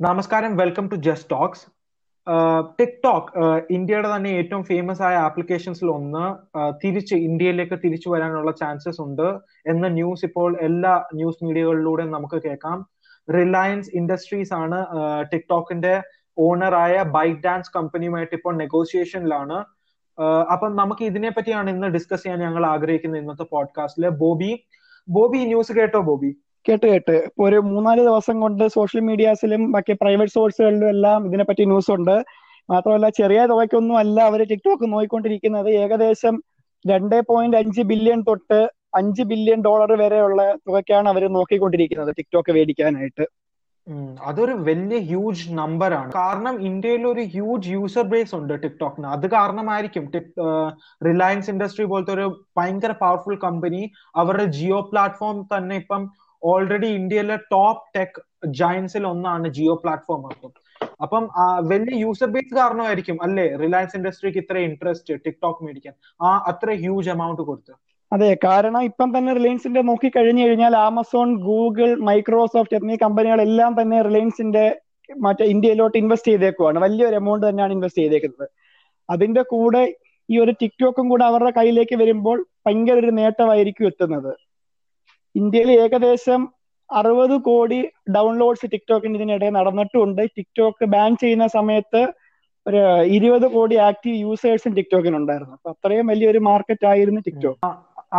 [0.00, 1.64] നമസ്കാരം welcome to just talks
[3.04, 3.30] TikTok
[3.72, 6.22] ഇന്ത്യയുടെ തന്നെ ഏറ്റവും ഫേമസ് ആയ ആപ്ലിക്കേഷൻസിൽ ഒന്ന്
[6.84, 9.28] തിരിച്ച് ഇന്ത്യയിലേക്ക് തിരിച്ചു വരാനുള്ള ചാൻസസ് ഉണ്ട്
[9.66, 12.78] എന്ന ന്യൂസ് ഇപ്പോൾ എല്ലാ ന്യൂസ് മീഡിയകളിലൂടെ നമുക്ക് കേൾക്കാം.
[13.34, 14.86] റിലയൻസ് ഇൻഡസ്ട്രീസ് ആണ്
[15.32, 16.02] ടിക്ടോക്കിന്റെ
[16.38, 19.58] ഓണറായ ബൈക്ക് ഡാൻസ് കമ്പനിയുമായിട്ട് ഇപ്പോൾ നെഗോസിയേഷനിലാണ്
[20.52, 24.52] അപ്പം നമുക്ക് ഇതിനെ പറ്റിയാണ് ഇന്ന് ഡിസ്കസ് ചെയ്യാൻ ഞങ്ങൾ ആഗ്രഹിക്കുന്നത് ഇന്നത്തെ പോഡ്കാസ്റ്റിൽ ബോബി
[25.08, 26.30] ബോബി ന്യൂസ് കേട്ടോ ബോബി?
[26.66, 27.16] കേട്ട് കേട്ട്.
[27.28, 32.16] ഇപ്പൊ ഒരു മൂന്നാൽ ദിവസം കൊണ്ട് സോഷ്യൽ മീഡിയാസിലും ബാക്കി പ്രൈവറ്റ് സോഴ്സുകളിലും എല്ലാം ഇതിനെപ്പറ്റി ന്യൂസ് ഉണ്ട്.
[32.68, 35.70] മാത്രമല്ല ചെറിയ തുകയ്ക്കൊന്നും അല്ല അവർ ടിക്ടോക്ക് നോയിക്കൊണ്ടിരിക്കുന്നത്.
[35.84, 36.34] ഏകദേശം
[36.84, 38.60] രണ്ട് പോയിന്റ് അഞ്ച് ബില്യൺ തൊട്ട്
[38.98, 43.24] അഞ്ച് ബില്യൺ ഡോളർ വരെയുള്ള തുകയ്ക്കാണ് അവർ നോക്കിക്കൊണ്ടിരിക്കുന്നത് ടിക്ടോക്ക് മേടിക്കാനായിട്ട്.
[44.28, 46.10] അതൊരു വലിയ ഹ്യൂജ് നമ്പർ ആണ്.
[46.18, 50.04] കാരണം ഇന്ത്യയിൽ ഒരു ഹ്യൂജ് യൂസർ ബേസ് ഉണ്ട് ടിക്ടോക്കിന് അത് കാരണമായിരിക്കും
[51.08, 52.26] റിലയൻസ് ഇൻഡസ്ട്രി പോലത്തെ ഒരു
[52.58, 53.82] ഭയങ്കര പവർഫുൾ കമ്പനി
[54.22, 56.02] അവരുടെ ജിയോ പ്ലാറ്റ്ഫോം തന്നെ ഇപ്പം
[56.42, 58.18] ഓൾറെഡി ഇന്ത്യയിലെ ടോപ്പ് ടെക്
[58.60, 60.52] ജയൻസിൽ ഒന്നാണ് ജിയോ പ്ലാറ്റ്ഫോം അപ്പം
[61.04, 61.24] അപ്പം
[61.68, 65.94] വലിയ യൂസർ ബേസ് കാരണമായിരിക്കും അല്ലേ റിലയൻസ് ഇൻഡസ്ട്രിക്ക് ഇത്ര ഇൻട്രസ്റ്റ് ടിക്ടോക്ക് മേടിക്കാൻ?
[66.22, 67.72] ആ അത്ര ഹ്യൂജ് എമൗണ്ട് കൊടുത്ത്.
[68.12, 74.64] അതെ കാരണം ഇപ്പം തന്നെ റിലയൻസിന്റെ നോക്കി കഴിഞ്ഞു കഴിഞ്ഞാൽ ആമസോൺ ഗൂഗിൾ മൈക്രോസോഫ്റ്റ് എന്നീ കമ്പനികളെല്ലാം തന്നെ റിലയൻസിന്റെ
[75.22, 76.78] മറ്റേ ഇന്ത്യയിലോട്ട് ഇൻവെസ്റ്റ് ചെയ്തേക്കുവാണ്.
[76.78, 78.48] വലിയൊരു എമൗണ്ട് തന്നെയാണ് ഇൻവെസ്റ്റ് ചെയ്തേക്കുന്നത്.
[79.08, 79.82] അതിന്റെ കൂടെ
[80.28, 84.32] ഈ ഒരു ടിക്ടോക്കും കൂടെ അവരുടെ കയ്യിലേക്ക് വരുമ്പോൾ ഭയങ്കര ഒരു നേട്ടമായിരിക്കും എത്തുന്നത്.
[85.34, 86.40] ഇന്ത്യയിൽ ഏകദേശം
[86.90, 87.80] അറുപത് കോടി
[88.16, 90.22] ഡൗൺലോഡ്സ് ടിക്ടോക്കിന് ഇതിനിടെ നടന്നിട്ടുണ്ട്.
[90.38, 92.02] ടിക്ടോക്ക് ബാൻ ചെയ്യുന്ന സമയത്ത്
[92.66, 92.80] ഒരു
[93.16, 97.70] ഇരുപത് കോടി ആക്റ്റീവ് യൂസേഴ്സും ടിക്ടോക്കിനുണ്ടായിരുന്നു അപ്പൊ അത്രയും വലിയൊരു മാർക്കറ്റ് ആയിരുന്നു ടിക്ടോക്ക്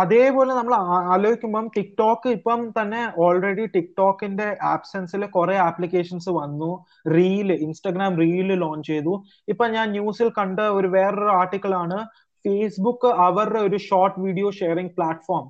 [0.02, 0.74] അതേപോലെ നമ്മൾ
[1.14, 6.70] ആലോചിക്കുമ്പം ടിക്ടോക്ക് ഇപ്പം തന്നെ ഓൾറെഡി ടിക്ടോക്കിന്റെ ആബ്സെൻസിൽ കുറെ ആപ്ലിക്കേഷൻസ് വന്നു.
[7.14, 9.14] റീൽ ഇൻസ്റ്റഗ്രാം റീൽ ലോഞ്ച് ചെയ്തു.
[9.52, 11.98] ഇപ്പൊ ഞാൻ ന്യൂസിൽ കണ്ട ഒരു വേറൊരു ആർട്ടിക്കിൾ ആണ്.
[12.44, 15.44] ഫേസ്ബുക്ക് അവരുടെ ഒരു ഷോർട്ട് വീഡിയോ ഷെയറിംഗ് പ്ലാറ്റ്ഫോം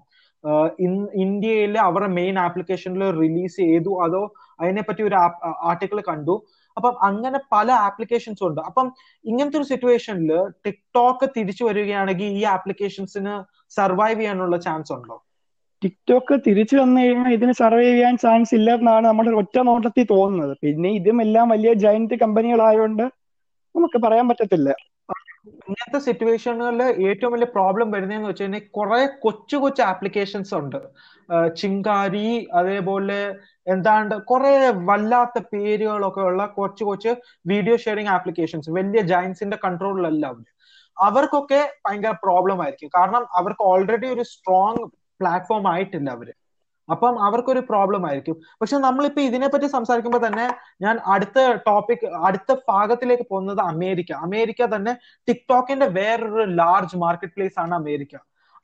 [1.24, 3.92] ഇന്ത്യയിലെ അവരുടെ മെയിൻ ആപ്ലിക്കേഷനിൽ റിലീസ് ചെയ്തു.
[4.04, 4.22] അതോ
[4.60, 5.14] അതിനെപ്പറ്റി ഒരു
[5.70, 6.36] ആർട്ടിക്കിൾ കണ്ടു.
[6.76, 8.60] അപ്പം അങ്ങനെ പല ആപ്ലിക്കേഷൻസ് ഉണ്ട്.
[8.60, 8.86] അപ്പം
[9.24, 10.30] ഇങ്ങനത്തെ ഒരു സിറ്റുവേഷനിൽ
[10.66, 13.34] ടിക്ടോക്ക് തിരിച്ചു വരികയാണെങ്കിൽ ഈ ആപ്ലിക്കേഷൻസിന്
[13.76, 15.16] സർവൈവ് ചെയ്യാനുള്ള ചാൻസ് ഉണ്ടോ?
[15.82, 20.56] ടിക്ടോക്ക് തിരിച്ചു വന്നു കഴിഞ്ഞാൽ ഇതിന് സർവൈവ് ചെയ്യാൻ ചാൻസ് ഇല്ല എന്നാണ് നമ്മുടെ ഒറ്റ നോട്ടത്തിൽ തോന്നുന്നത്.
[20.62, 23.02] പിന്നെ ഇതും എല്ലാം വലിയ ജയന്റ് കമ്പനികളായതുകൊണ്ട്
[23.75, 24.70] നമുക്ക് പറയാൻ പറ്റത്തില്ല.
[25.47, 30.78] ഇങ്ങനത്തെ സിറ്റുവേഷനുകളിൽ ഏറ്റവും വലിയ പ്രോബ്ലം വരുന്നതെന്ന് വെച്ച് കഴിഞ്ഞാൽ കുറെ കൊച്ചു കൊച്ചു ആപ്ലിക്കേഷൻസ് ഉണ്ട്.
[31.60, 32.28] ചിങ്കാരി
[32.60, 33.19] അതേപോലെ
[33.66, 34.52] എന്താണ്ട് കുറെ
[34.91, 37.12] വല്ലാത്ത പേരുകളൊക്കെ ഉള്ള കൊച്ചു കൊച്ചു
[37.52, 40.47] വീഡിയോ ഷെയറിംഗ് ആപ്ലിക്കേഷൻസ് വലിയ ജയൻസിന്റെ കൺട്രോളിലല്ല അവർ
[40.97, 42.91] അവർക്കൊക്കെ ഭയങ്കര പ്രോബ്ലം ആയിരിക്കും.
[42.97, 44.82] കാരണം അവർക്ക് ഓൾറെഡി ഒരു സ്ട്രോങ്
[45.20, 46.28] പ്ലാറ്റ്ഫോം ആയിട്ടില്ല അവർ.
[46.91, 48.41] അപ്പം അവർക്കൊരു പ്രോബ്ലം ആയിരിക്കും.
[48.60, 54.12] പക്ഷെ നമ്മളിപ്പോ ഇതിനെപ്പറ്റി സംസാരിക്കുമ്പോൾ തന്നെ ഞാൻ അടുത്ത ടോപ്പിക് അടുത്ത ഭാഗത്തിലേക്ക് പോകുന്നത് അമേരിക്ക.
[54.12, 54.97] അമേരിക്ക തന്നെ
[55.28, 58.16] ടിക്ടോക്കിന്റെ വേറൊരു ലാർജ് മാർക്കറ്റ് പ്ലേസ് ആണ് അമേരിക്ക.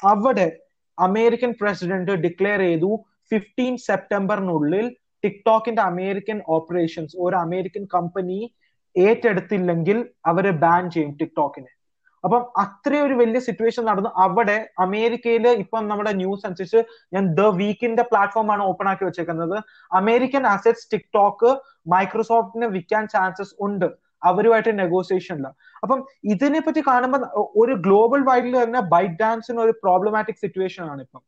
[0.05, 0.59] അവിടെ
[0.99, 8.55] അമേരിക്കൻ പ്രസിഡന്റ് ഡിക്ലെയർ ചെയ്തു ഫിഫ്റ്റീൻ സെപ്റ്റംബറിനുള്ളിൽ ടിക്ടോക്കിന്റെ അമേരിക്കൻ ഓപ്പറേഷൻസ് ഒരു അമേരിക്കൻ കമ്പനി
[8.97, 11.78] ഏറ്റെടുത്തില്ലെങ്കിൽ അവരെ ബാൻ ചെയ്യും ടിക്ടോക്കിനെ.
[12.25, 14.11] അപ്പം അത്രയും ഒരു വലിയ സിറ്റുവേഷൻ നടന്നു.
[14.25, 14.57] അവിടെ
[14.87, 16.81] അമേരിക്കയിൽ ഇപ്പം നമ്മുടെ ന്യൂസ് അനുസരിച്ച്
[17.15, 19.57] ഞാൻ ദ വീക്കിന്റെ പ്ലാറ്റ്ഫോം ആണ് ഓപ്പൺ ആക്കി വെച്ചേക്കുന്നത്.
[20.01, 21.51] അമേരിക്കൻ അസറ്റ്സ് ടിക്ടോക്ക്
[21.95, 23.89] മൈക്രോസോഫ്റ്റിന് വിൽക്കാൻ ചാൻസസ് ഉണ്ട്.
[24.25, 25.49] അവരുമായിട്ട് നെഗോസിയേഷനില്ല
[25.83, 25.99] അപ്പം
[26.35, 27.25] ഇതിനെ പറ്റി കാണുമ്പോൾ
[27.63, 31.23] ഒരു ഗ്ലോബൽ വൈഡിൽ തന്നെ ബൈറ്റ് ഡാൻസിന് ഒരു പ്രോബ്ലമാറ്റിക് സിറ്റുവേഷൻ ആണ് ഇപ്പം.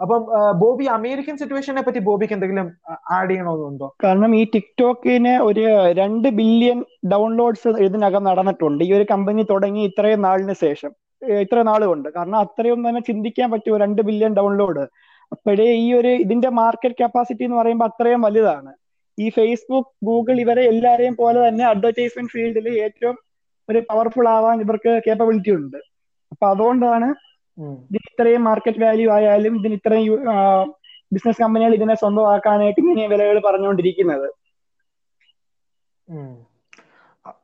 [0.00, 0.20] അപ്പം
[0.62, 2.68] ബോബി അമേരിക്കൻ സിറ്റുവേഷനെ പറ്റി ബോബിക്ക് എന്തെങ്കിലും
[3.16, 3.88] ആഡ് ചെയ്യണമെന്നുണ്ടോ?
[4.04, 5.64] കാരണം ഈ ടിക്ടോക്കിന് ഒരു
[6.00, 6.78] രണ്ട് ബില്യൺ
[7.12, 8.82] ഡൗൺലോഡ്സ് ഇതിനകം നടന്നിട്ടുണ്ട്.
[8.88, 10.92] ഈ ഒരു കമ്പനി തുടങ്ങി ഇത്രയും നാളിന് ശേഷം.
[11.44, 14.84] ഇത്ര നാൾ കൊണ്ട് കാരണം അത്രയും തന്നെ ചിന്തിക്കാൻ പറ്റുമോ രണ്ട് ബില്യൺ ഡൗൺലോഡ്.
[15.34, 18.70] അപ്പോഴേ ഈ ഒരു ഇതിന്റെ മാർക്കറ്റ് കപ്പാസിറ്റി എന്ന് പറയുമ്പോൾ അത്രയും വലുതാണ്.
[19.18, 23.16] ഈ ഫേസ്ബുക്ക് ഗൂഗിൾ ഇവരെ എല്ലാവരെയും പോലെ തന്നെ അഡ്വർടൈസ്മെന്റ് ഫീൽഡിൽ ഏറ്റവും
[23.68, 25.78] ഒരു പവർഫുൾ ആവാൻ ഇവർക്ക് കേപ്പബിലിറ്റി ഉണ്ട്.
[26.32, 27.08] അപ്പൊ അതുകൊണ്ടാണ്
[27.88, 30.20] ഇതിന് ഇത്രയും മാർക്കറ്റ് വാല്യൂ ആയാലും ഇതിന് ഇത്രയും
[31.14, 34.28] ബിസിനസ് കമ്പനികൾ ഇതിനെ സ്വന്തമാക്കാനായിട്ട് ഇങ്ങനെ വിലകൾ പറഞ്ഞുകൊണ്ടിരിക്കുന്നത്.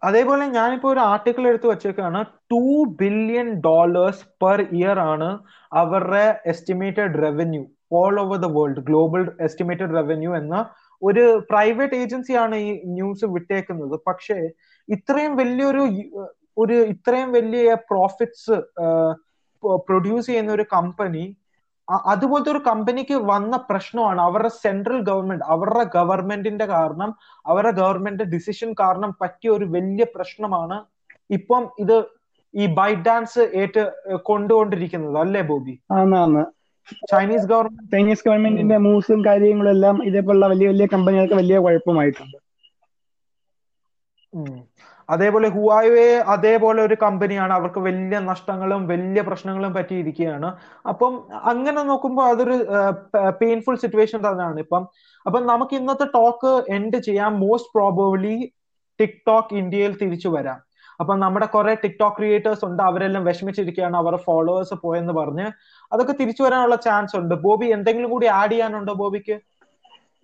[0.08, 2.20] അതേപോലെ ഞാനിപ്പോ ഒരു ആർട്ടിക്കിൾ എടുത്ത് വെച്ചേക്കാണ്.
[2.52, 2.62] Two
[3.00, 5.28] billion dollars per year ആണ്
[5.72, 7.62] അവരുടെ estimated revenue
[8.00, 10.56] all over the world global estimated revenue എന്ന
[11.02, 13.96] ഒരു പ്രൈവറ്റ് ഏജൻസിയാണ് ഈ ന്യൂസ് വിട്ടേക്കുന്നത്.
[14.08, 14.38] പക്ഷേ
[14.88, 15.84] ഇത്രയും വലിയൊരു
[16.62, 18.56] ഒരു ഇത്രയും വലിയ പ്രോഫിറ്റ്സ്
[19.88, 21.24] പ്രൊഡ്യൂസ് ചെയ്യുന്ന ഒരു കമ്പനി
[22.12, 27.10] അതുപോലത്തെ ഒരു കമ്പനിക്ക് വന്ന പ്രശ്നമാണ് അവരുടെ സെൻട്രൽ ഗവൺമെന്റ് അവരുടെ ഗവൺമെന്റിന്റെ കാരണം
[27.50, 30.78] അവരുടെ ഗവൺമെന്റ് ഡിസിഷൻ കാരണം പറ്റിയ ഒരു വലിയ പ്രശ്നമാണ്
[31.30, 31.96] ഇപ്പം ഇത്
[32.54, 33.82] ഈ ബൈറ്റ് ഡാൻസ് ഏറ്റ്
[34.30, 35.16] കൊണ്ടുകൊണ്ടിരിക്കുന്നത്.
[35.24, 35.74] അല്ലേ ബോബി?
[37.12, 42.38] ചൈനീസ് ഗവൺമെന്റ് ചൈനീസ് ഗവൺമെന്റിന്റെ മൂവ്സും കാര്യങ്ങളും എല്ലാം ഇതേപോലുള്ള വലിയ വലിയ കമ്പനികൾക്ക് വലിയ കുഴപ്പമായിട്ടുണ്ട്.
[45.10, 50.56] അതേപോലെ ഹുവാവേ അതേപോലെ ഒരു കമ്പനിയാണ് അവർക്ക് വലിയ നഷ്ടങ്ങളും വലിയ പ്രശ്നങ്ങളും പറ്റിയിരിക്കുകയാണ്.
[50.88, 52.66] അപ്പം അങ്ങനെ നോക്കുമ്പോൾ അതൊരു
[53.40, 54.86] പെയിൻഫുൾ സിറ്റുവേഷൻ തന്നെയാണ് ഇപ്പം.
[55.26, 57.40] അപ്പം നമുക്ക് ഇന്നത്തെ ടോക്ക് എൻഡ് ചെയ്യാം.
[57.40, 58.52] മോസ്റ്റ് പ്രോബബ്ലി
[59.00, 60.60] ടിക്ടോക്ക് ഇന്ത്യയിൽ തിരിച്ചു വരാം.
[61.00, 62.82] അപ്പൊ നമ്മുടെ കുറെ ടിക്ടോക്ക് ക്രിയേറ്റേഴ്സ് ഉണ്ട്.
[62.82, 63.96] അവരെല്ലാം വിഷമിച്ചിരിക്കുകയാണ്.
[63.96, 65.46] അവരുടെ ഫോളോവേഴ്സ് പോയെന്ന് പറഞ്ഞ്
[65.92, 67.34] അതൊക്കെ തിരിച്ചു വരാനുള്ള ചാൻസ് ഉണ്ട്.
[67.34, 69.36] ബോബി എന്തെങ്കിലും കൂടി ആഡ് ചെയ്യാനുണ്ടോ ബോബിക്ക്?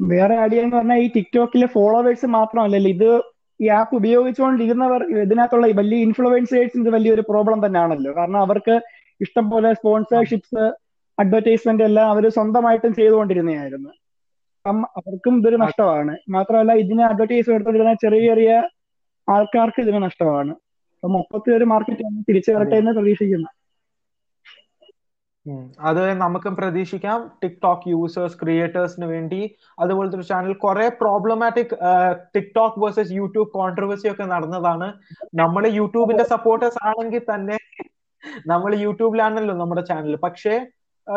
[0.02, 3.31] വേറെ ആഡ് ചെയ്യാന്ന് പറഞ്ഞാൽ ഈ ടിക്ടോക്കിലെ ഫോളോവേഴ്സ് മാത്രമല്ലല്ലോ ഇത്
[3.62, 8.16] ഈ ആപ്പ് ഉപയോഗിച്ചുകൊണ്ടിരുന്നവർ ഇതിനകത്തുള്ള വലിയ ഇൻഫ്ലുവൻസേഴ്സിന്റെ വലിയൊരു പ്രോബ്ലം തന്നെയാണല്ലോ.
[8.16, 8.80] കാരണം അവർക്ക്
[9.20, 10.72] ഇഷ്ടം പോലെ സ്പോൺസർഷിപ്സ്
[11.18, 13.88] അഡ്വർടൈസ്മെന്റ് എല്ലാം അവർ സ്വന്തമായിട്ടും ചെയ്തുകൊണ്ടിരുന്നതായിരുന്നു.
[13.88, 16.16] അപ്പം അവർക്കും ഇതൊരു നഷ്ടമാണ്.
[16.30, 18.68] മാത്രമല്ല ഇതിന് അഡ്വർടൈസ് എടുത്തുകൊണ്ടിരുന്ന ചെറിയ ചെറിയ
[19.28, 20.50] ആൾക്കാർക്ക് ഇതിന് നഷ്ടമാണ്.
[20.50, 23.48] അപ്പൊ മൊത്തത്തിൽ ഒരു മാർക്കറ്റ് തിരിച്ചു വരട്ടെ എന്ന് പ്രതീക്ഷിക്കുന്നു.
[25.80, 27.30] അത് നമുക്കും പ്രതീക്ഷിക്കാം.
[27.42, 29.56] ടിക്ടോക്ക് യൂസേഴ്സ് ക്രിയേറ്റേഴ്സിന് വേണ്ടി.
[29.78, 31.74] അതുപോലത്തെ ഒരു ചാനൽ കുറെ problematic
[32.36, 34.92] TikTok versus YouTube controversy ഒക്കെ നടന്നതാണ്.
[35.34, 37.58] നമ്മൾ യൂട്യൂബിന്റെ സപ്പോർട്ടേഴ്സ് ആണെങ്കിൽ തന്നെ
[38.46, 40.66] നമ്മൾ യൂട്യൂബിലാണല്ലോ നമ്മുടെ ചാനൽ പക്ഷേ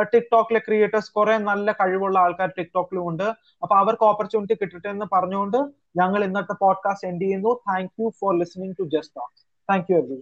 [0.01, 3.27] ടിക്ടോക്കിലെ ക്രിയേറ്റേഴ്സ് കുറെ നല്ല കഴിവുള്ള ആൾക്കാർ ടിക്ടോക്കിലും ഉണ്ട്.
[3.63, 5.57] അപ്പൊ അവർക്ക് ഓപ്പർച്യൂണിറ്റി കിട്ടട്ടെ എന്ന് പറഞ്ഞുകൊണ്ട്
[6.01, 7.51] ഞങ്ങൾ ഇന്നത്തെ പോഡ്കാസ്റ്റ് എൻഡ് ചെയ്യുന്നു.
[7.69, 10.17] Thank you for listening to just talks thank you every